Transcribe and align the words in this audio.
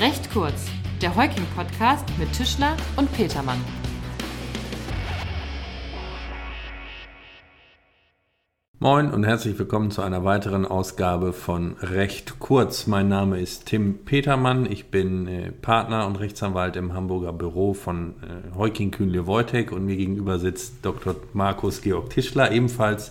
Recht 0.00 0.30
kurz, 0.32 0.66
der 1.02 1.16
Heuking-Podcast 1.16 2.04
mit 2.20 2.32
Tischler 2.32 2.76
und 2.94 3.12
Petermann. 3.14 3.58
Moin 8.78 9.10
und 9.10 9.24
herzlich 9.24 9.58
willkommen 9.58 9.90
zu 9.90 10.02
einer 10.02 10.22
weiteren 10.22 10.66
Ausgabe 10.66 11.32
von 11.32 11.74
Recht 11.80 12.38
kurz. 12.38 12.86
Mein 12.86 13.08
Name 13.08 13.40
ist 13.40 13.66
Tim 13.66 14.04
Petermann. 14.04 14.70
Ich 14.70 14.92
bin 14.92 15.26
äh, 15.26 15.50
Partner 15.50 16.06
und 16.06 16.14
Rechtsanwalt 16.20 16.76
im 16.76 16.92
Hamburger 16.92 17.32
Büro 17.32 17.74
von 17.74 18.14
äh, 18.22 18.56
Heuking 18.56 18.92
Kühnle 18.92 19.26
Wojtek 19.26 19.72
und 19.72 19.84
mir 19.84 19.96
gegenüber 19.96 20.38
sitzt 20.38 20.74
Dr. 20.82 21.16
Markus 21.32 21.80
Georg 21.80 22.10
Tischler, 22.10 22.52
ebenfalls 22.52 23.10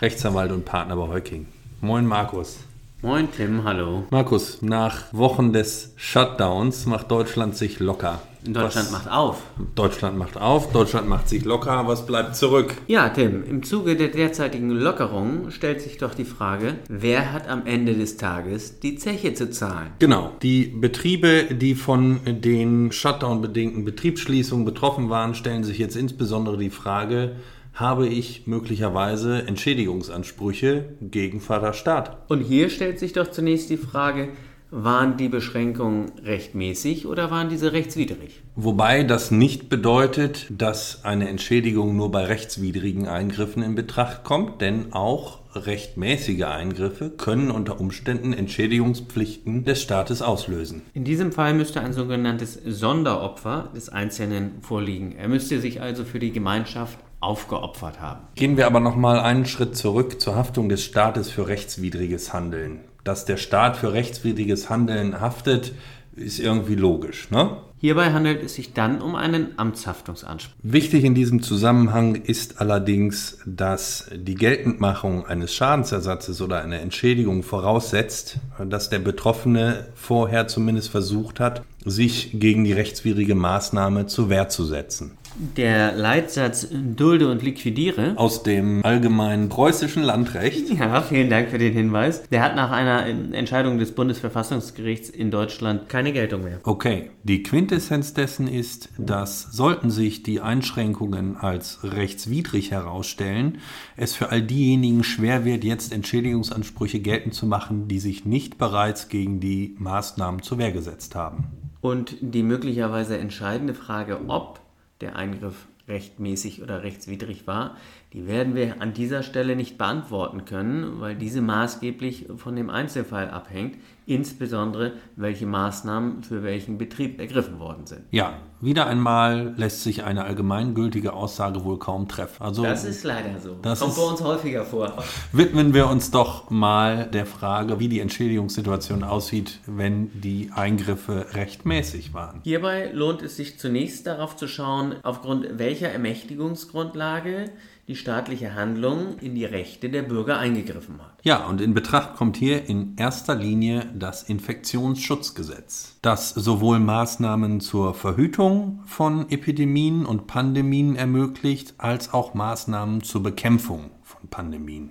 Rechtsanwalt 0.00 0.52
und 0.52 0.64
Partner 0.64 0.94
bei 0.94 1.08
Heuking. 1.08 1.48
Moin 1.80 2.06
Markus. 2.06 2.60
Moin 3.00 3.28
Tim, 3.30 3.62
hallo. 3.62 4.04
Markus, 4.10 4.60
nach 4.60 5.04
Wochen 5.12 5.52
des 5.52 5.92
Shutdowns 5.94 6.84
macht 6.86 7.08
Deutschland 7.12 7.54
sich 7.56 7.78
locker. 7.78 8.20
Deutschland 8.44 8.86
Was- 8.86 8.90
macht 8.90 9.10
auf. 9.10 9.42
Deutschland 9.76 10.18
macht 10.18 10.36
auf, 10.36 10.72
Deutschland 10.72 11.08
macht 11.08 11.28
sich 11.28 11.44
locker. 11.44 11.86
Was 11.86 12.06
bleibt 12.06 12.34
zurück? 12.34 12.74
Ja, 12.88 13.08
Tim, 13.10 13.44
im 13.48 13.62
Zuge 13.62 13.94
der 13.94 14.08
derzeitigen 14.08 14.70
Lockerung 14.70 15.52
stellt 15.52 15.80
sich 15.80 15.98
doch 15.98 16.12
die 16.14 16.24
Frage, 16.24 16.74
wer 16.88 17.32
hat 17.32 17.46
am 17.48 17.66
Ende 17.66 17.94
des 17.94 18.16
Tages 18.16 18.80
die 18.80 18.96
Zeche 18.96 19.32
zu 19.34 19.48
zahlen? 19.50 19.90
Genau. 20.00 20.32
Die 20.42 20.64
Betriebe, 20.66 21.44
die 21.54 21.76
von 21.76 22.18
den 22.26 22.90
Shutdown-bedingten 22.90 23.84
Betriebsschließungen 23.84 24.64
betroffen 24.64 25.08
waren, 25.08 25.36
stellen 25.36 25.62
sich 25.62 25.78
jetzt 25.78 25.96
insbesondere 25.96 26.56
die 26.58 26.70
Frage, 26.70 27.36
habe 27.78 28.08
ich 28.08 28.46
möglicherweise 28.46 29.46
Entschädigungsansprüche 29.46 30.96
gegen 31.00 31.40
Vaterstaat? 31.40 32.16
Und 32.28 32.40
hier 32.40 32.70
stellt 32.70 32.98
sich 32.98 33.12
doch 33.12 33.30
zunächst 33.30 33.70
die 33.70 33.76
Frage, 33.76 34.30
waren 34.70 35.16
die 35.16 35.28
Beschränkungen 35.28 36.12
rechtmäßig 36.24 37.06
oder 37.06 37.30
waren 37.30 37.48
diese 37.48 37.72
rechtswidrig? 37.72 38.42
Wobei 38.54 39.04
das 39.04 39.30
nicht 39.30 39.68
bedeutet, 39.68 40.46
dass 40.50 41.04
eine 41.04 41.28
Entschädigung 41.28 41.96
nur 41.96 42.10
bei 42.10 42.24
rechtswidrigen 42.24 43.06
Eingriffen 43.06 43.62
in 43.62 43.74
Betracht 43.74 44.24
kommt, 44.24 44.60
denn 44.60 44.92
auch 44.92 45.38
rechtmäßige 45.54 46.42
Eingriffe 46.42 47.10
können 47.10 47.50
unter 47.50 47.80
Umständen 47.80 48.32
Entschädigungspflichten 48.32 49.64
des 49.64 49.80
Staates 49.80 50.20
auslösen. 50.20 50.82
In 50.92 51.04
diesem 51.04 51.32
Fall 51.32 51.54
müsste 51.54 51.80
ein 51.80 51.92
sogenanntes 51.92 52.58
Sonderopfer 52.66 53.70
des 53.74 53.88
Einzelnen 53.88 54.60
vorliegen. 54.60 55.14
Er 55.16 55.28
müsste 55.28 55.60
sich 55.60 55.80
also 55.80 56.04
für 56.04 56.18
die 56.18 56.32
Gemeinschaft 56.32 56.98
aufgeopfert 57.20 58.00
haben. 58.00 58.20
Gehen 58.34 58.56
wir 58.56 58.66
aber 58.66 58.80
noch 58.80 58.96
mal 58.96 59.20
einen 59.20 59.46
Schritt 59.46 59.76
zurück 59.76 60.20
zur 60.20 60.36
Haftung 60.36 60.68
des 60.68 60.84
Staates 60.84 61.30
für 61.30 61.48
rechtswidriges 61.48 62.32
Handeln. 62.32 62.80
Dass 63.04 63.24
der 63.24 63.36
Staat 63.36 63.76
für 63.76 63.92
rechtswidriges 63.92 64.70
Handeln 64.70 65.20
haftet, 65.20 65.72
ist 66.14 66.40
irgendwie 66.40 66.74
logisch, 66.74 67.30
ne? 67.30 67.58
Hierbei 67.80 68.12
handelt 68.12 68.42
es 68.42 68.54
sich 68.54 68.72
dann 68.72 69.00
um 69.00 69.14
einen 69.14 69.56
Amtshaftungsanspruch. 69.56 70.52
Wichtig 70.64 71.04
in 71.04 71.14
diesem 71.14 71.42
Zusammenhang 71.42 72.16
ist 72.16 72.60
allerdings, 72.60 73.38
dass 73.46 74.10
die 74.12 74.34
Geltendmachung 74.34 75.26
eines 75.26 75.54
Schadensersatzes 75.54 76.42
oder 76.42 76.60
einer 76.60 76.80
Entschädigung 76.80 77.44
voraussetzt, 77.44 78.38
dass 78.68 78.90
der 78.90 78.98
Betroffene 78.98 79.86
vorher 79.94 80.48
zumindest 80.48 80.90
versucht 80.90 81.38
hat, 81.38 81.62
sich 81.84 82.30
gegen 82.34 82.64
die 82.64 82.72
rechtswidrige 82.72 83.36
Maßnahme 83.36 84.06
zur 84.06 84.28
Wehr 84.28 84.48
zu 84.48 84.64
setzen. 84.64 85.16
Der 85.40 85.92
Leitsatz 85.92 86.66
Dulde 86.72 87.30
und 87.30 87.44
liquidiere. 87.44 88.14
Aus 88.16 88.42
dem 88.42 88.84
allgemeinen 88.84 89.48
preußischen 89.48 90.02
Landrecht 90.02 90.68
Ja, 90.70 91.00
vielen 91.00 91.30
Dank 91.30 91.50
für 91.50 91.58
den 91.58 91.72
Hinweis. 91.72 92.24
Der 92.30 92.42
hat 92.42 92.56
nach 92.56 92.72
einer 92.72 93.06
Entscheidung 93.06 93.78
des 93.78 93.92
Bundesverfassungsgerichts 93.92 95.08
in 95.08 95.30
Deutschland 95.30 95.88
keine 95.88 96.12
Geltung 96.12 96.42
mehr. 96.42 96.58
Okay, 96.64 97.10
die 97.22 97.44
Quintessenz 97.44 98.14
dessen 98.14 98.48
ist, 98.48 98.88
dass 98.98 99.42
sollten 99.52 99.90
sich 99.90 100.24
die 100.24 100.40
Einschränkungen 100.40 101.36
als 101.36 101.84
rechtswidrig 101.84 102.72
herausstellen, 102.72 103.58
es 103.96 104.16
für 104.16 104.30
all 104.30 104.42
diejenigen 104.42 105.04
schwer 105.04 105.44
wird, 105.44 105.62
jetzt 105.62 105.92
Entschädigungsansprüche 105.92 106.98
geltend 106.98 107.34
zu 107.34 107.46
machen, 107.46 107.86
die 107.86 108.00
sich 108.00 108.24
nicht 108.24 108.58
bereits 108.58 109.08
gegen 109.08 109.38
die 109.38 109.76
Maßnahmen 109.78 110.42
zur 110.42 110.58
Wehr 110.58 110.72
gesetzt 110.72 111.14
haben. 111.14 111.44
Und 111.80 112.16
die 112.20 112.42
möglicherweise 112.42 113.18
entscheidende 113.18 113.74
Frage, 113.74 114.18
ob 114.26 114.60
der 115.00 115.16
Eingriff 115.16 115.66
rechtmäßig 115.88 116.62
oder 116.62 116.82
rechtswidrig 116.82 117.46
war, 117.46 117.76
die 118.12 118.26
werden 118.26 118.54
wir 118.54 118.80
an 118.82 118.92
dieser 118.92 119.22
Stelle 119.22 119.56
nicht 119.56 119.78
beantworten 119.78 120.44
können, 120.44 121.00
weil 121.00 121.16
diese 121.16 121.40
maßgeblich 121.40 122.26
von 122.36 122.56
dem 122.56 122.70
Einzelfall 122.70 123.30
abhängt, 123.30 123.76
insbesondere 124.08 124.92
welche 125.16 125.46
Maßnahmen 125.46 126.22
für 126.22 126.42
welchen 126.42 126.78
Betrieb 126.78 127.20
ergriffen 127.20 127.58
worden 127.58 127.86
sind. 127.86 128.02
Ja, 128.10 128.38
wieder 128.60 128.86
einmal 128.86 129.54
lässt 129.56 129.82
sich 129.84 130.02
eine 130.02 130.24
allgemeingültige 130.24 131.12
Aussage 131.12 131.64
wohl 131.64 131.78
kaum 131.78 132.08
treffen. 132.08 132.42
Also 132.42 132.62
Das 132.64 132.84
ist 132.84 133.04
leider 133.04 133.38
so. 133.38 133.56
Das 133.62 133.80
Kommt 133.80 133.96
bei 133.96 134.02
uns 134.02 134.20
häufiger 134.22 134.64
vor. 134.64 134.92
widmen 135.32 135.74
wir 135.74 135.88
uns 135.88 136.10
doch 136.10 136.50
mal 136.50 137.06
der 137.06 137.26
Frage, 137.26 137.78
wie 137.78 137.88
die 137.88 138.00
Entschädigungssituation 138.00 139.04
aussieht, 139.04 139.60
wenn 139.66 140.10
die 140.20 140.50
Eingriffe 140.54 141.26
rechtmäßig 141.34 142.14
waren. 142.14 142.40
Hierbei 142.42 142.90
lohnt 142.92 143.22
es 143.22 143.36
sich 143.36 143.58
zunächst 143.58 144.06
darauf 144.06 144.34
zu 144.36 144.48
schauen, 144.48 144.96
aufgrund 145.02 145.58
welcher 145.58 145.90
Ermächtigungsgrundlage 145.90 147.50
die 147.88 147.96
staatliche 147.96 148.54
Handlung 148.54 149.18
in 149.20 149.34
die 149.34 149.46
Rechte 149.46 149.88
der 149.88 150.02
Bürger 150.02 150.38
eingegriffen 150.38 150.98
hat. 150.98 151.18
Ja, 151.22 151.46
und 151.46 151.62
in 151.62 151.72
Betracht 151.72 152.14
kommt 152.14 152.36
hier 152.36 152.68
in 152.68 152.94
erster 152.96 153.34
Linie 153.34 153.86
das 153.94 154.22
Infektionsschutzgesetz, 154.22 155.96
das 156.02 156.28
sowohl 156.30 156.80
Maßnahmen 156.80 157.60
zur 157.60 157.94
Verhütung 157.94 158.82
von 158.84 159.30
Epidemien 159.30 160.04
und 160.04 160.26
Pandemien 160.26 160.96
ermöglicht, 160.96 161.74
als 161.78 162.12
auch 162.12 162.34
Maßnahmen 162.34 163.02
zur 163.02 163.22
Bekämpfung 163.22 163.90
von 164.02 164.28
Pandemien. 164.28 164.90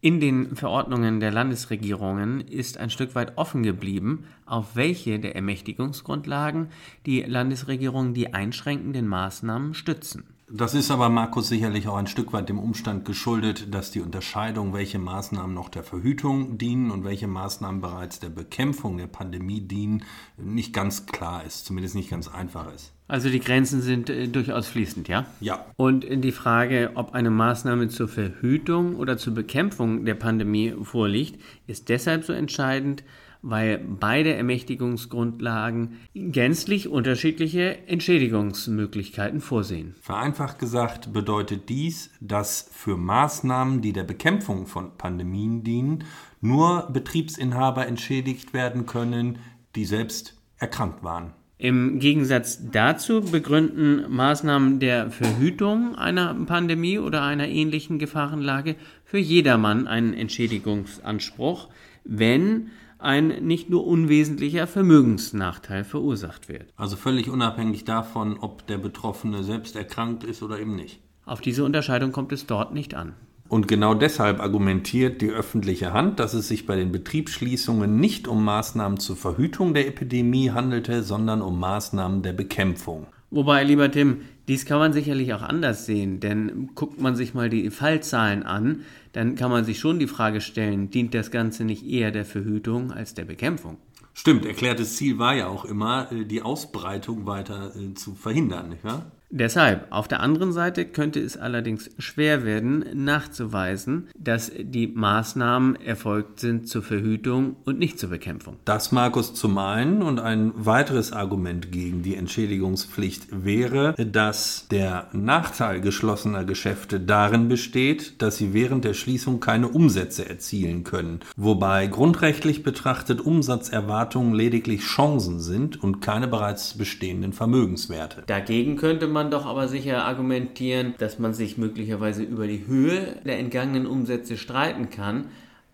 In 0.00 0.20
den 0.20 0.54
Verordnungen 0.54 1.18
der 1.18 1.32
Landesregierungen 1.32 2.40
ist 2.40 2.78
ein 2.78 2.88
Stück 2.88 3.16
weit 3.16 3.36
offen 3.36 3.64
geblieben, 3.64 4.26
auf 4.46 4.76
welche 4.76 5.18
der 5.18 5.34
Ermächtigungsgrundlagen 5.34 6.68
die 7.04 7.22
Landesregierungen 7.22 8.14
die 8.14 8.32
einschränkenden 8.32 9.08
Maßnahmen 9.08 9.74
stützen. 9.74 10.37
Das 10.50 10.72
ist 10.72 10.90
aber, 10.90 11.10
Markus, 11.10 11.48
sicherlich 11.48 11.88
auch 11.88 11.96
ein 11.96 12.06
Stück 12.06 12.32
weit 12.32 12.48
dem 12.48 12.58
Umstand 12.58 13.04
geschuldet, 13.04 13.74
dass 13.74 13.90
die 13.90 14.00
Unterscheidung, 14.00 14.72
welche 14.72 14.98
Maßnahmen 14.98 15.52
noch 15.52 15.68
der 15.68 15.82
Verhütung 15.82 16.56
dienen 16.56 16.90
und 16.90 17.04
welche 17.04 17.26
Maßnahmen 17.26 17.82
bereits 17.82 18.18
der 18.18 18.30
Bekämpfung 18.30 18.96
der 18.96 19.08
Pandemie 19.08 19.60
dienen, 19.60 20.04
nicht 20.38 20.72
ganz 20.72 21.04
klar 21.04 21.44
ist, 21.44 21.66
zumindest 21.66 21.96
nicht 21.96 22.08
ganz 22.08 22.28
einfach 22.28 22.72
ist. 22.74 22.94
Also 23.08 23.28
die 23.28 23.40
Grenzen 23.40 23.82
sind 23.82 24.08
äh, 24.08 24.26
durchaus 24.26 24.68
fließend, 24.68 25.06
ja? 25.08 25.26
Ja, 25.40 25.66
Und 25.76 26.06
die 26.08 26.32
Frage, 26.32 26.92
ob 26.94 27.12
eine 27.12 27.30
Maßnahme 27.30 27.88
zur 27.88 28.08
Verhütung 28.08 28.96
oder 28.96 29.18
zur 29.18 29.34
Bekämpfung 29.34 30.06
der 30.06 30.14
Pandemie 30.14 30.74
vorliegt, 30.82 31.38
ist 31.66 31.90
deshalb 31.90 32.24
so 32.24 32.32
entscheidend, 32.32 33.04
weil 33.42 33.78
beide 33.78 34.34
Ermächtigungsgrundlagen 34.34 35.96
gänzlich 36.14 36.88
unterschiedliche 36.88 37.86
Entschädigungsmöglichkeiten 37.86 39.40
vorsehen. 39.40 39.94
Vereinfacht 40.00 40.58
gesagt 40.58 41.12
bedeutet 41.12 41.68
dies, 41.68 42.10
dass 42.20 42.68
für 42.72 42.96
Maßnahmen, 42.96 43.80
die 43.80 43.92
der 43.92 44.04
Bekämpfung 44.04 44.66
von 44.66 44.96
Pandemien 44.96 45.62
dienen, 45.62 46.04
nur 46.40 46.88
Betriebsinhaber 46.92 47.86
entschädigt 47.86 48.52
werden 48.52 48.86
können, 48.86 49.38
die 49.74 49.84
selbst 49.84 50.34
erkrankt 50.58 51.02
waren. 51.02 51.32
Im 51.60 51.98
Gegensatz 51.98 52.70
dazu 52.70 53.20
begründen 53.20 54.04
Maßnahmen 54.14 54.78
der 54.78 55.10
Verhütung 55.10 55.96
einer 55.96 56.32
Pandemie 56.46 57.00
oder 57.00 57.24
einer 57.24 57.48
ähnlichen 57.48 57.98
Gefahrenlage 57.98 58.76
für 59.04 59.18
jedermann 59.18 59.88
einen 59.88 60.14
Entschädigungsanspruch, 60.14 61.68
wenn 62.04 62.70
ein 62.98 63.28
nicht 63.46 63.70
nur 63.70 63.86
unwesentlicher 63.86 64.66
Vermögensnachteil 64.66 65.84
verursacht 65.84 66.48
wird. 66.48 66.72
Also 66.76 66.96
völlig 66.96 67.30
unabhängig 67.30 67.84
davon, 67.84 68.38
ob 68.38 68.66
der 68.66 68.78
Betroffene 68.78 69.42
selbst 69.44 69.76
erkrankt 69.76 70.24
ist 70.24 70.42
oder 70.42 70.58
eben 70.58 70.74
nicht. 70.74 71.00
Auf 71.24 71.40
diese 71.40 71.64
Unterscheidung 71.64 72.12
kommt 72.12 72.32
es 72.32 72.46
dort 72.46 72.72
nicht 72.72 72.94
an. 72.94 73.14
Und 73.48 73.66
genau 73.66 73.94
deshalb 73.94 74.40
argumentiert 74.40 75.22
die 75.22 75.30
öffentliche 75.30 75.94
Hand, 75.94 76.20
dass 76.20 76.34
es 76.34 76.48
sich 76.48 76.66
bei 76.66 76.76
den 76.76 76.92
Betriebsschließungen 76.92 77.98
nicht 77.98 78.28
um 78.28 78.44
Maßnahmen 78.44 78.98
zur 78.98 79.16
Verhütung 79.16 79.72
der 79.72 79.88
Epidemie 79.88 80.50
handelte, 80.50 81.02
sondern 81.02 81.40
um 81.40 81.58
Maßnahmen 81.58 82.22
der 82.22 82.34
Bekämpfung. 82.34 83.06
Wobei, 83.30 83.62
lieber 83.62 83.90
Tim, 83.90 84.22
dies 84.48 84.64
kann 84.64 84.78
man 84.78 84.94
sicherlich 84.94 85.34
auch 85.34 85.42
anders 85.42 85.84
sehen, 85.84 86.18
denn 86.20 86.70
guckt 86.74 86.98
man 87.00 87.14
sich 87.14 87.34
mal 87.34 87.50
die 87.50 87.70
Fallzahlen 87.70 88.42
an, 88.42 88.84
dann 89.12 89.34
kann 89.34 89.50
man 89.50 89.66
sich 89.66 89.78
schon 89.78 89.98
die 89.98 90.06
Frage 90.06 90.40
stellen, 90.40 90.90
dient 90.90 91.12
das 91.12 91.30
Ganze 91.30 91.64
nicht 91.64 91.86
eher 91.86 92.10
der 92.10 92.24
Verhütung 92.24 92.90
als 92.90 93.12
der 93.12 93.26
Bekämpfung? 93.26 93.76
Stimmt, 94.14 94.46
erklärtes 94.46 94.96
Ziel 94.96 95.18
war 95.18 95.34
ja 95.34 95.48
auch 95.48 95.64
immer, 95.66 96.10
äh, 96.10 96.24
die 96.24 96.42
Ausbreitung 96.42 97.26
weiter 97.26 97.72
äh, 97.76 97.94
zu 97.94 98.14
verhindern, 98.14 98.70
nicht 98.70 98.82
wahr? 98.82 99.12
Deshalb, 99.30 99.88
auf 99.90 100.08
der 100.08 100.20
anderen 100.20 100.52
Seite 100.52 100.86
könnte 100.86 101.20
es 101.20 101.36
allerdings 101.36 101.90
schwer 101.98 102.44
werden, 102.44 102.84
nachzuweisen, 102.94 104.08
dass 104.18 104.50
die 104.58 104.86
Maßnahmen 104.86 105.76
erfolgt 105.76 106.40
sind 106.40 106.66
zur 106.66 106.82
Verhütung 106.82 107.56
und 107.64 107.78
nicht 107.78 107.98
zur 107.98 108.08
Bekämpfung. 108.08 108.56
Das, 108.64 108.90
Markus, 108.90 109.34
zum 109.34 109.58
einen. 109.58 110.02
Und 110.02 110.18
ein 110.18 110.52
weiteres 110.54 111.12
Argument 111.12 111.70
gegen 111.72 112.02
die 112.02 112.14
Entschädigungspflicht 112.14 113.44
wäre, 113.44 113.94
dass 113.98 114.66
der 114.70 115.08
Nachteil 115.12 115.82
geschlossener 115.82 116.44
Geschäfte 116.44 116.98
darin 116.98 117.48
besteht, 117.48 118.22
dass 118.22 118.38
sie 118.38 118.54
während 118.54 118.84
der 118.84 118.94
Schließung 118.94 119.40
keine 119.40 119.68
Umsätze 119.68 120.26
erzielen 120.26 120.84
können. 120.84 121.20
Wobei 121.36 121.86
grundrechtlich 121.86 122.62
betrachtet 122.62 123.20
Umsatzerwartungen 123.20 124.32
lediglich 124.32 124.82
Chancen 124.82 125.40
sind 125.40 125.82
und 125.82 126.00
keine 126.00 126.28
bereits 126.28 126.78
bestehenden 126.78 127.34
Vermögenswerte. 127.34 128.22
Dagegen 128.26 128.76
könnte 128.76 129.06
man 129.06 129.17
man 129.18 129.32
doch 129.32 129.46
aber 129.46 129.66
sicher 129.66 130.04
argumentieren, 130.04 130.94
dass 130.98 131.18
man 131.18 131.34
sich 131.34 131.58
möglicherweise 131.58 132.22
über 132.22 132.46
die 132.46 132.68
Höhe 132.68 133.16
der 133.24 133.40
entgangenen 133.40 133.84
Umsätze 133.84 134.36
streiten 134.36 134.90
kann, 134.90 135.26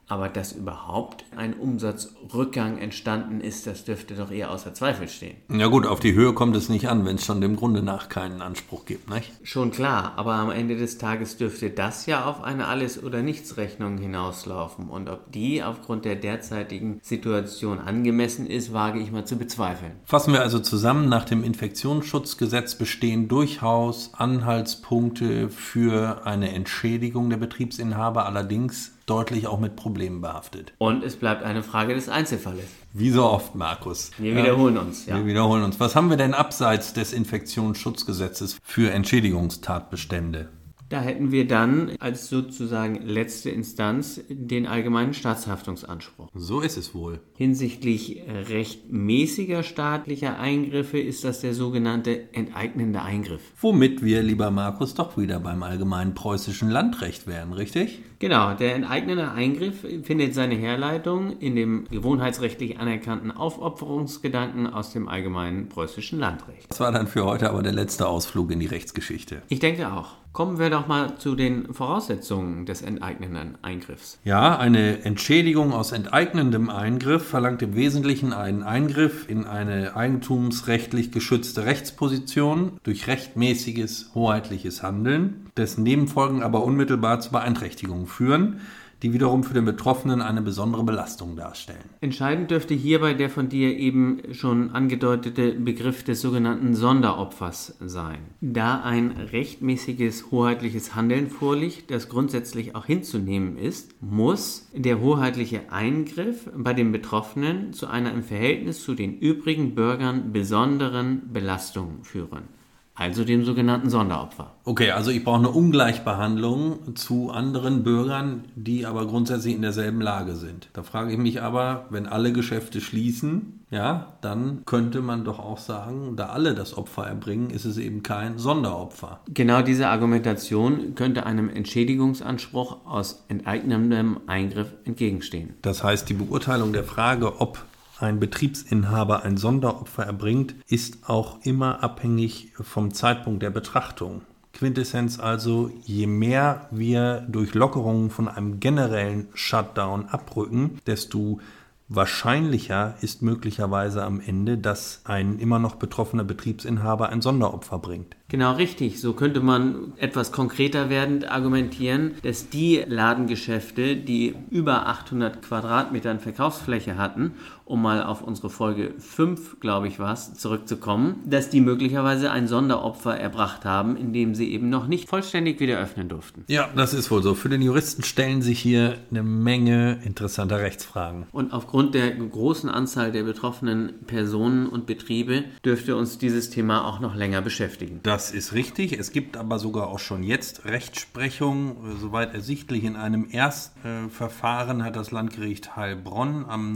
aber 0.08 0.28
dass 0.28 0.52
überhaupt 0.52 1.24
ein 1.36 1.54
Umsatzrückgang 1.54 2.78
entstanden 2.78 3.40
ist, 3.40 3.66
das 3.66 3.84
dürfte 3.84 4.14
doch 4.14 4.30
eher 4.30 4.50
außer 4.50 4.74
Zweifel 4.74 5.08
stehen. 5.08 5.36
Ja 5.48 5.68
gut, 5.68 5.86
auf 5.86 6.00
die 6.00 6.14
Höhe 6.14 6.34
kommt 6.34 6.56
es 6.56 6.68
nicht 6.68 6.88
an, 6.88 7.04
wenn 7.04 7.16
es 7.16 7.24
schon 7.24 7.40
dem 7.40 7.56
Grunde 7.56 7.82
nach 7.82 8.08
keinen 8.08 8.42
Anspruch 8.42 8.84
gibt, 8.84 9.08
nicht? 9.08 9.32
Schon 9.42 9.70
klar, 9.70 10.12
aber 10.16 10.34
am 10.34 10.50
Ende 10.50 10.76
des 10.76 10.98
Tages 10.98 11.36
dürfte 11.36 11.70
das 11.70 12.06
ja 12.06 12.24
auf 12.24 12.42
eine 12.42 12.66
Alles- 12.66 13.02
oder 13.02 13.22
Nichts-Rechnung 13.22 13.98
hinauslaufen. 13.98 14.88
Und 14.88 15.08
ob 15.08 15.32
die 15.32 15.62
aufgrund 15.62 16.04
der 16.04 16.16
derzeitigen 16.16 17.00
Situation 17.02 17.78
angemessen 17.78 18.46
ist, 18.46 18.72
wage 18.72 19.00
ich 19.00 19.10
mal 19.10 19.24
zu 19.24 19.36
bezweifeln. 19.36 19.92
Fassen 20.04 20.32
wir 20.32 20.42
also 20.42 20.58
zusammen, 20.58 21.08
nach 21.08 21.24
dem 21.24 21.42
Infektionsschutzgesetz 21.42 22.74
bestehen 22.74 23.28
durchaus 23.28 24.12
Anhaltspunkte 24.14 25.48
für 25.48 26.26
eine 26.26 26.52
Entschädigung 26.52 27.30
der 27.30 27.38
Betriebsinhaber, 27.38 28.26
allerdings 28.26 28.93
deutlich 29.06 29.46
auch 29.46 29.60
mit 29.60 29.76
Problemen 29.76 30.20
behaftet. 30.20 30.72
Und 30.78 31.04
es 31.04 31.16
bleibt 31.16 31.42
eine 31.42 31.62
Frage 31.62 31.94
des 31.94 32.08
Einzelfalles. 32.08 32.64
Wie 32.92 33.10
so 33.10 33.24
oft, 33.24 33.54
Markus. 33.54 34.10
Wir 34.18 34.36
wiederholen 34.36 34.78
uns. 34.78 35.06
Ja. 35.06 35.16
Wir 35.16 35.26
wiederholen 35.26 35.62
uns. 35.62 35.80
Was 35.80 35.96
haben 35.96 36.10
wir 36.10 36.16
denn 36.16 36.34
abseits 36.34 36.92
des 36.92 37.12
Infektionsschutzgesetzes 37.12 38.58
für 38.62 38.90
Entschädigungstatbestände? 38.92 40.48
Da 40.94 41.00
hätten 41.00 41.32
wir 41.32 41.48
dann 41.48 41.90
als 41.98 42.28
sozusagen 42.28 43.04
letzte 43.04 43.50
Instanz 43.50 44.20
den 44.28 44.68
allgemeinen 44.68 45.12
Staatshaftungsanspruch. 45.12 46.28
So 46.36 46.60
ist 46.60 46.76
es 46.76 46.94
wohl. 46.94 47.18
Hinsichtlich 47.36 48.22
rechtmäßiger 48.48 49.64
staatlicher 49.64 50.38
Eingriffe 50.38 51.00
ist 51.00 51.24
das 51.24 51.40
der 51.40 51.52
sogenannte 51.52 52.32
enteignende 52.32 53.02
Eingriff. 53.02 53.42
Womit 53.60 54.04
wir, 54.04 54.22
lieber 54.22 54.52
Markus, 54.52 54.94
doch 54.94 55.16
wieder 55.18 55.40
beim 55.40 55.64
allgemeinen 55.64 56.14
preußischen 56.14 56.70
Landrecht 56.70 57.26
wären, 57.26 57.52
richtig? 57.52 58.00
Genau, 58.20 58.54
der 58.54 58.76
enteignende 58.76 59.32
Eingriff 59.32 59.84
findet 60.04 60.32
seine 60.32 60.54
Herleitung 60.54 61.40
in 61.40 61.56
dem 61.56 61.88
gewohnheitsrechtlich 61.90 62.78
anerkannten 62.78 63.32
Aufopferungsgedanken 63.32 64.68
aus 64.68 64.92
dem 64.92 65.08
allgemeinen 65.08 65.68
preußischen 65.68 66.20
Landrecht. 66.20 66.70
Das 66.70 66.78
war 66.78 66.92
dann 66.92 67.08
für 67.08 67.24
heute 67.24 67.50
aber 67.50 67.64
der 67.64 67.72
letzte 67.72 68.06
Ausflug 68.06 68.52
in 68.52 68.60
die 68.60 68.66
Rechtsgeschichte. 68.66 69.42
Ich 69.48 69.58
denke 69.58 69.92
auch. 69.92 70.12
Kommen 70.34 70.58
wir 70.58 70.68
doch 70.68 70.88
mal 70.88 71.16
zu 71.16 71.36
den 71.36 71.72
Voraussetzungen 71.72 72.66
des 72.66 72.82
enteignenden 72.82 73.56
Eingriffs. 73.62 74.18
Ja, 74.24 74.58
eine 74.58 75.04
Entschädigung 75.04 75.72
aus 75.72 75.92
enteignendem 75.92 76.70
Eingriff 76.70 77.24
verlangt 77.24 77.62
im 77.62 77.76
Wesentlichen 77.76 78.32
einen 78.32 78.64
Eingriff 78.64 79.30
in 79.30 79.44
eine 79.44 79.94
eigentumsrechtlich 79.94 81.12
geschützte 81.12 81.66
Rechtsposition 81.66 82.80
durch 82.82 83.06
rechtmäßiges 83.06 84.10
hoheitliches 84.16 84.82
Handeln, 84.82 85.46
dessen 85.56 85.84
Nebenfolgen 85.84 86.42
aber 86.42 86.64
unmittelbar 86.64 87.20
zu 87.20 87.30
Beeinträchtigungen 87.30 88.08
führen, 88.08 88.60
die 89.04 89.12
wiederum 89.12 89.44
für 89.44 89.52
den 89.52 89.66
Betroffenen 89.66 90.22
eine 90.22 90.40
besondere 90.40 90.82
Belastung 90.82 91.36
darstellen. 91.36 91.84
Entscheidend 92.00 92.50
dürfte 92.50 92.72
hierbei 92.72 93.12
der 93.12 93.28
von 93.28 93.50
dir 93.50 93.76
eben 93.76 94.22
schon 94.32 94.70
angedeutete 94.70 95.52
Begriff 95.52 96.04
des 96.04 96.22
sogenannten 96.22 96.74
Sonderopfers 96.74 97.76
sein. 97.80 98.20
Da 98.40 98.80
ein 98.80 99.10
rechtmäßiges 99.10 100.30
hoheitliches 100.30 100.94
Handeln 100.94 101.28
vorliegt, 101.28 101.90
das 101.90 102.08
grundsätzlich 102.08 102.74
auch 102.74 102.86
hinzunehmen 102.86 103.58
ist, 103.58 103.94
muss 104.00 104.70
der 104.74 105.00
hoheitliche 105.00 105.70
Eingriff 105.70 106.48
bei 106.56 106.72
dem 106.72 106.90
Betroffenen 106.90 107.74
zu 107.74 107.86
einer 107.86 108.10
im 108.10 108.22
Verhältnis 108.22 108.82
zu 108.82 108.94
den 108.94 109.18
übrigen 109.18 109.74
Bürgern 109.74 110.32
besonderen 110.32 111.30
Belastung 111.30 112.04
führen 112.04 112.48
also 112.94 113.24
dem 113.24 113.44
sogenannten 113.44 113.90
Sonderopfer. 113.90 114.52
Okay, 114.64 114.92
also 114.92 115.10
ich 115.10 115.24
brauche 115.24 115.38
eine 115.38 115.50
Ungleichbehandlung 115.50 116.94
zu 116.94 117.30
anderen 117.30 117.82
Bürgern, 117.82 118.44
die 118.54 118.86
aber 118.86 119.06
grundsätzlich 119.06 119.54
in 119.54 119.62
derselben 119.62 120.00
Lage 120.00 120.36
sind. 120.36 120.68
Da 120.72 120.82
frage 120.84 121.12
ich 121.12 121.18
mich 121.18 121.42
aber, 121.42 121.86
wenn 121.90 122.06
alle 122.06 122.32
Geschäfte 122.32 122.80
schließen, 122.80 123.64
ja, 123.70 124.14
dann 124.20 124.64
könnte 124.64 125.00
man 125.00 125.24
doch 125.24 125.40
auch 125.40 125.58
sagen, 125.58 126.14
da 126.14 126.26
alle 126.26 126.54
das 126.54 126.78
Opfer 126.78 127.06
erbringen, 127.06 127.50
ist 127.50 127.64
es 127.64 127.78
eben 127.78 128.04
kein 128.04 128.38
Sonderopfer. 128.38 129.20
Genau 129.28 129.62
diese 129.62 129.88
Argumentation 129.88 130.94
könnte 130.94 131.26
einem 131.26 131.48
Entschädigungsanspruch 131.48 132.86
aus 132.86 133.24
enteignendem 133.26 134.20
Eingriff 134.28 134.72
entgegenstehen. 134.84 135.54
Das 135.62 135.82
heißt, 135.82 136.08
die 136.08 136.14
Beurteilung 136.14 136.72
der 136.72 136.84
Frage, 136.84 137.40
ob 137.40 137.64
ein 137.98 138.20
Betriebsinhaber 138.20 139.22
ein 139.22 139.36
Sonderopfer 139.36 140.04
erbringt, 140.04 140.54
ist 140.68 141.08
auch 141.08 141.38
immer 141.42 141.82
abhängig 141.82 142.52
vom 142.60 142.92
Zeitpunkt 142.92 143.42
der 143.42 143.50
Betrachtung. 143.50 144.22
Quintessenz 144.52 145.18
also, 145.18 145.70
je 145.84 146.06
mehr 146.06 146.68
wir 146.70 147.26
durch 147.28 147.54
Lockerungen 147.54 148.10
von 148.10 148.28
einem 148.28 148.60
generellen 148.60 149.28
Shutdown 149.34 150.06
abrücken, 150.06 150.78
desto 150.86 151.40
Wahrscheinlicher 151.88 152.94
ist 153.02 153.20
möglicherweise 153.20 154.04
am 154.04 154.18
Ende, 154.18 154.56
dass 154.56 155.02
ein 155.04 155.38
immer 155.38 155.58
noch 155.58 155.74
betroffener 155.74 156.24
Betriebsinhaber 156.24 157.10
ein 157.10 157.20
Sonderopfer 157.20 157.78
bringt. 157.78 158.16
Genau 158.28 158.54
richtig. 158.54 159.02
So 159.02 159.12
könnte 159.12 159.40
man 159.40 159.92
etwas 159.98 160.32
konkreter 160.32 160.88
werdend 160.88 161.30
argumentieren, 161.30 162.14
dass 162.22 162.48
die 162.48 162.82
Ladengeschäfte, 162.86 163.96
die 163.96 164.34
über 164.50 164.86
800 164.86 165.42
Quadratmetern 165.42 166.20
Verkaufsfläche 166.20 166.96
hatten, 166.96 167.34
um 167.66 167.80
mal 167.80 168.02
auf 168.02 168.22
unsere 168.22 168.50
Folge 168.50 168.94
5, 168.98 169.60
glaube 169.60 169.88
ich, 169.88 169.98
was, 169.98 170.34
zurückzukommen, 170.34 171.22
dass 171.24 171.48
die 171.48 171.60
möglicherweise 171.60 172.30
ein 172.30 172.46
Sonderopfer 172.46 173.18
erbracht 173.18 173.64
haben, 173.64 173.96
indem 173.96 174.34
sie 174.34 174.52
eben 174.52 174.68
noch 174.68 174.86
nicht 174.86 175.08
vollständig 175.08 175.60
wieder 175.60 175.78
öffnen 175.78 176.08
durften. 176.08 176.44
Ja, 176.48 176.68
das 176.76 176.92
ist 176.92 177.10
wohl 177.10 177.22
so. 177.22 177.34
Für 177.34 177.48
den 177.48 177.62
Juristen 177.62 178.02
stellen 178.02 178.42
sich 178.42 178.60
hier 178.60 178.98
eine 179.10 179.22
Menge 179.22 180.00
interessanter 180.04 180.58
Rechtsfragen. 180.58 181.26
Und 181.32 181.52
aufgrund 181.52 181.94
der 181.94 182.10
großen 182.10 182.68
Anzahl 182.68 183.12
der 183.12 183.22
betroffenen 183.22 183.94
Personen 184.06 184.68
und 184.68 184.86
Betriebe 184.86 185.44
dürfte 185.64 185.96
uns 185.96 186.18
dieses 186.18 186.50
Thema 186.50 186.86
auch 186.86 187.00
noch 187.00 187.14
länger 187.14 187.40
beschäftigen. 187.40 188.00
Das 188.02 188.30
ist 188.30 188.52
richtig. 188.52 188.98
Es 188.98 189.10
gibt 189.10 189.36
aber 189.36 189.58
sogar 189.58 189.88
auch 189.88 189.98
schon 189.98 190.22
jetzt 190.22 190.64
Rechtsprechung. 190.66 191.76
Soweit 192.00 192.34
ersichtlich, 192.34 192.84
in 192.84 192.96
einem 192.96 193.26
Erstverfahren 193.30 194.84
hat 194.84 194.96
das 194.96 195.10
Landgericht 195.10 195.76
Heilbronn 195.76 196.44
am 196.46 196.74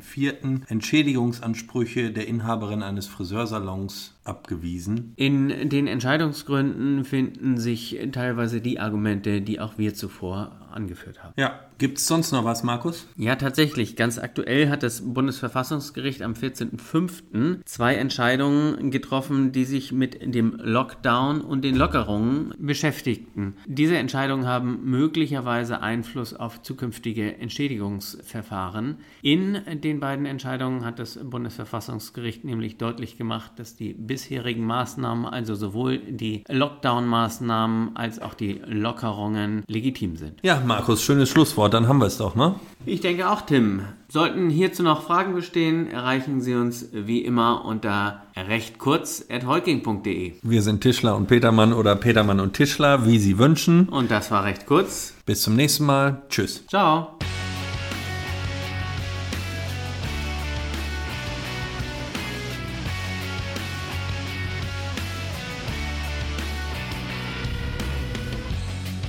29.04. 0.00 0.68
Entschädigungsansprüche 0.68 2.12
der 2.12 2.28
Inhaberin 2.28 2.82
eines 2.82 3.06
Friseursalons 3.06 4.14
abgewiesen. 4.24 5.12
In 5.16 5.68
den 5.68 5.86
Entscheidungsgründen 5.86 7.04
finden 7.04 7.58
sich 7.58 7.98
teilweise 8.12 8.60
die 8.60 8.78
Argumente, 8.78 9.40
die 9.40 9.60
auch 9.60 9.78
wir 9.78 9.94
zuvor 9.94 10.62
angeführt 10.72 11.22
haben. 11.22 11.34
Ja, 11.36 11.60
gibt 11.78 11.98
es 11.98 12.06
sonst 12.06 12.32
noch 12.32 12.44
was, 12.44 12.62
Markus? 12.62 13.06
Ja, 13.16 13.36
tatsächlich. 13.36 13.96
Ganz 13.96 14.18
aktuell 14.18 14.68
hat 14.68 14.82
das 14.82 15.02
Bundesverfassungsgericht 15.02 16.22
am 16.22 16.32
14.05. 16.32 17.64
zwei 17.64 17.94
Entscheidungen 17.94 18.90
getroffen, 18.90 19.52
die 19.52 19.64
sich 19.64 19.92
mit 19.92 20.34
dem 20.34 20.56
Lockdown 20.56 21.40
und 21.40 21.62
den 21.62 21.76
Lockerungen 21.76 22.54
beschäftigten. 22.58 23.54
Diese 23.66 23.96
Entscheidungen 23.96 24.46
haben 24.46 24.80
möglicherweise 24.84 25.80
Einfluss 25.80 26.34
auf 26.34 26.62
zukünftige 26.62 27.36
Entschädigungsverfahren. 27.38 28.96
In 29.22 29.58
den 29.82 30.00
beiden 30.00 30.26
Entscheidungen 30.26 30.84
hat 30.84 30.98
das 30.98 31.18
Bundesverfassungsgericht 31.22 32.44
nämlich 32.44 32.78
deutlich 32.78 33.16
gemacht, 33.16 33.52
dass 33.56 33.76
die 33.76 33.94
bisherigen 34.12 34.66
Maßnahmen, 34.66 35.24
also 35.24 35.54
sowohl 35.54 35.96
die 35.98 36.44
Lockdown-Maßnahmen 36.48 37.96
als 37.96 38.20
auch 38.20 38.34
die 38.34 38.60
Lockerungen 38.66 39.64
legitim 39.68 40.16
sind. 40.16 40.38
Ja, 40.42 40.60
Markus, 40.66 41.02
schönes 41.02 41.30
Schlusswort, 41.30 41.72
dann 41.72 41.88
haben 41.88 41.98
wir 41.98 42.06
es 42.06 42.18
doch, 42.18 42.34
ne? 42.34 42.56
Ich 42.84 43.00
denke 43.00 43.30
auch, 43.30 43.40
Tim. 43.40 43.82
Sollten 44.08 44.50
hierzu 44.50 44.82
noch 44.82 45.02
Fragen 45.02 45.34
bestehen, 45.34 45.90
erreichen 45.90 46.42
Sie 46.42 46.54
uns 46.54 46.88
wie 46.92 47.20
immer 47.20 47.64
unter 47.64 48.22
recht 48.36 48.78
kurz 48.78 49.24
holking.de. 49.46 50.34
Wir 50.42 50.62
sind 50.62 50.82
Tischler 50.82 51.16
und 51.16 51.28
Petermann 51.28 51.72
oder 51.72 51.96
Petermann 51.96 52.40
und 52.40 52.52
Tischler, 52.52 53.06
wie 53.06 53.18
Sie 53.18 53.38
wünschen. 53.38 53.88
Und 53.88 54.10
das 54.10 54.30
war 54.30 54.44
recht 54.44 54.66
kurz. 54.66 55.14
Bis 55.24 55.40
zum 55.40 55.56
nächsten 55.56 55.86
Mal. 55.86 56.20
Tschüss. 56.28 56.66
Ciao. 56.66 57.16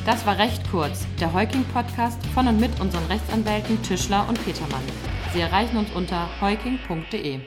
Das 0.06 0.26
war 0.26 0.38
recht 0.38 0.70
kurz, 0.70 1.06
der 1.22 1.34
Heuking-Podcast 1.34 2.26
von 2.34 2.48
und 2.48 2.60
mit 2.60 2.78
unseren 2.82 3.06
Rechtsanwälten 3.06 3.82
Tischler 3.84 4.28
und 4.28 4.44
Petermann. 4.44 4.84
Sie 5.34 5.40
erreichen 5.40 5.78
uns 5.78 5.92
unter 5.92 6.30
heuking.de. 6.42 7.40